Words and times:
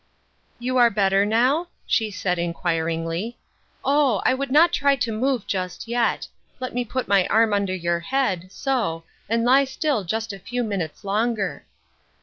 "You 0.67 0.77
are 0.77 0.89
better 0.89 1.27
now?" 1.27 1.67
she 1.95 2.09
said 2.09 2.39
inquiringly." 2.39 3.37
Oh! 3.85 4.19
I 4.25 4.33
would 4.33 4.49
not 4.49 4.73
try 4.73 4.95
to 4.95 5.11
move 5.11 5.45
just 5.45 5.87
yet; 5.87 6.27
let 6.59 6.73
me 6.73 6.83
put 6.83 7.07
my 7.07 7.27
arm 7.27 7.53
under 7.53 7.75
your 7.75 7.99
head, 7.99 8.51
so, 8.51 9.03
and 9.29 9.45
lie 9.45 9.65
still 9.65 10.03
just 10.03 10.33
a 10.33 10.39
few 10.39 10.63
minutes 10.63 11.03
longer." 11.03 11.67